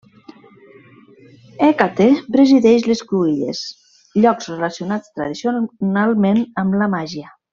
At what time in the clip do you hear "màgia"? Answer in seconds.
6.99-7.33